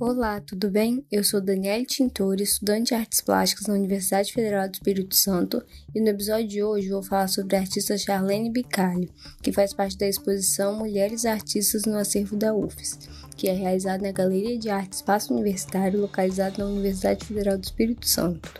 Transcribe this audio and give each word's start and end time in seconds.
Olá, 0.00 0.40
tudo 0.40 0.70
bem? 0.70 1.06
Eu 1.10 1.22
sou 1.22 1.40
Daniele 1.40 1.86
Tintori, 1.86 2.42
estudante 2.42 2.88
de 2.88 2.94
artes 2.94 3.20
plásticas 3.20 3.66
na 3.66 3.74
Universidade 3.74 4.32
Federal 4.32 4.68
do 4.68 4.74
Espírito 4.74 5.14
Santo, 5.14 5.62
e 5.94 6.00
no 6.00 6.08
episódio 6.08 6.48
de 6.48 6.62
hoje 6.64 6.88
vou 6.88 7.02
falar 7.02 7.28
sobre 7.28 7.54
a 7.54 7.60
artista 7.60 7.96
Charlene 7.96 8.50
Bicalho, 8.50 9.08
que 9.40 9.52
faz 9.52 9.72
parte 9.72 9.96
da 9.96 10.08
exposição 10.08 10.76
Mulheres 10.76 11.24
Artistas 11.24 11.84
no 11.84 11.96
Acervo 11.96 12.36
da 12.36 12.52
UFES, 12.52 12.98
que 13.36 13.48
é 13.48 13.52
realizada 13.52 14.02
na 14.02 14.12
Galeria 14.12 14.58
de 14.58 14.68
Arte 14.68 14.94
Espaço 14.94 15.32
Universitário, 15.32 16.00
localizada 16.00 16.58
na 16.58 16.66
Universidade 16.70 17.24
Federal 17.24 17.56
do 17.56 17.64
Espírito 17.64 18.08
Santo. 18.08 18.52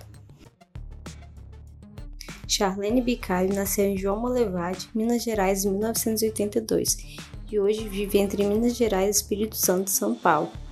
Charlene 2.47 3.03
Bicalho 3.03 3.53
nasceu 3.53 3.87
em 3.87 3.99
João 3.99 4.21
Molevade, 4.21 4.89
Minas 4.95 5.25
Gerais, 5.25 5.65
em 5.65 5.71
1982, 5.71 6.97
e 7.51 7.59
hoje 7.59 7.89
vive 7.89 8.19
entre 8.19 8.47
Minas 8.47 8.77
Gerais, 8.77 9.17
Espírito 9.17 9.57
Santo 9.57 9.89
e 9.89 9.91
São 9.91 10.15
Paulo. 10.15 10.64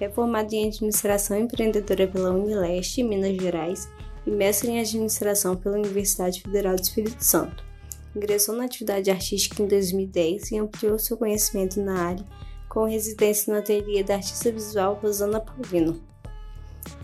É 0.00 0.08
formada 0.08 0.54
em 0.54 0.66
Administração 0.66 1.38
Empreendedora 1.38 2.08
pela 2.08 2.30
Unileste, 2.30 3.02
Minas 3.02 3.36
Gerais, 3.36 3.88
e 4.26 4.30
mestre 4.30 4.70
em 4.70 4.80
Administração 4.80 5.54
pela 5.54 5.76
Universidade 5.76 6.40
Federal 6.40 6.74
do 6.74 6.82
Espírito 6.82 7.22
Santo. 7.22 7.62
Ingressou 8.16 8.56
na 8.56 8.64
atividade 8.64 9.10
artística 9.10 9.62
em 9.62 9.68
2010 9.68 10.50
e 10.50 10.58
ampliou 10.58 10.98
seu 10.98 11.16
conhecimento 11.16 11.80
na 11.80 11.98
área 11.98 12.24
com 12.70 12.84
residência 12.84 13.52
no 13.52 13.58
ateliê 13.58 14.02
da 14.02 14.14
artista 14.14 14.50
visual 14.50 14.94
Rosana 15.02 15.40
Paulino. 15.40 16.00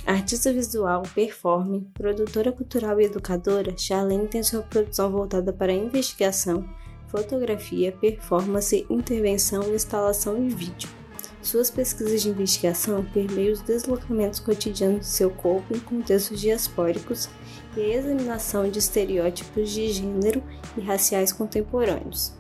Artista 0.07 0.53
visual, 0.53 1.03
performer, 1.15 1.83
produtora 1.93 2.53
cultural 2.53 3.01
e 3.01 3.05
educadora, 3.05 3.77
Charlene 3.77 4.29
tem 4.29 4.43
sua 4.43 4.63
produção 4.63 5.11
voltada 5.11 5.53
para 5.53 5.73
investigação, 5.73 6.65
fotografia, 7.09 7.91
performance, 7.91 8.87
intervenção, 8.89 9.75
instalação 9.75 10.41
e 10.47 10.49
vídeo. 10.49 10.89
Suas 11.47 11.71
pesquisas 11.71 12.23
de 12.23 12.29
investigação 12.29 13.05
permeiam 13.05 13.53
os 13.53 13.61
deslocamentos 13.61 14.41
cotidianos 14.41 15.07
de 15.07 15.13
seu 15.13 15.31
corpo 15.31 15.77
em 15.77 15.79
contextos 15.79 16.41
diaspóricos 16.41 17.29
e 17.77 17.83
a 17.83 17.99
examinação 17.99 18.69
de 18.69 18.81
estereótipos 18.81 19.71
de 19.71 19.93
gênero 19.93 20.43
e 20.77 20.81
raciais 20.81 21.33
contemporâneos. 21.33 22.33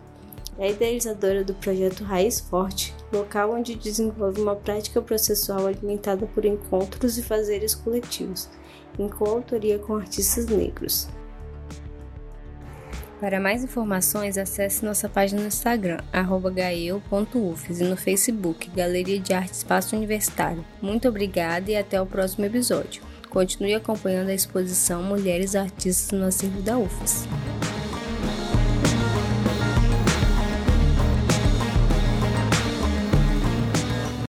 É 0.58 0.72
idealizadora 0.72 1.44
do 1.44 1.54
projeto 1.54 2.02
Raiz 2.02 2.40
Forte, 2.40 2.92
local 3.12 3.52
onde 3.52 3.76
desenvolve 3.76 4.40
uma 4.40 4.56
prática 4.56 5.00
processual 5.00 5.68
alimentada 5.68 6.26
por 6.26 6.44
encontros 6.44 7.16
e 7.16 7.22
fazeres 7.22 7.76
coletivos, 7.76 8.48
em 8.98 9.08
coautoria 9.08 9.78
com 9.78 9.94
artistas 9.94 10.46
negros. 10.46 11.08
Para 13.20 13.40
mais 13.40 13.64
informações, 13.64 14.36
acesse 14.36 14.84
nossa 14.84 15.08
página 15.08 15.40
no 15.40 15.48
Instagram, 15.48 15.98
gael.ufes 16.54 17.80
e 17.80 17.84
no 17.84 17.96
Facebook, 17.96 18.70
Galeria 18.70 19.18
de 19.18 19.32
Arte 19.32 19.54
Espaço 19.54 19.96
Universitário. 19.96 20.64
Muito 20.82 21.08
obrigada 21.08 21.70
e 21.70 21.76
até 21.76 22.00
o 22.00 22.06
próximo 22.06 22.44
episódio. 22.44 23.02
Continue 23.30 23.74
acompanhando 23.74 24.28
a 24.28 24.34
exposição 24.34 25.02
Mulheres 25.02 25.54
Artistas 25.54 26.18
no 26.18 26.26
Acervo 26.26 26.60
da 26.60 26.78
UFES. 26.78 27.26